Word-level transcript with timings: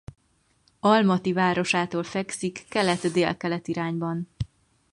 Almati 0.79 1.33
városától 1.33 2.03
fekszik 2.03 2.65
kelet-délkelet 2.69 3.67
irányban. 3.67 4.27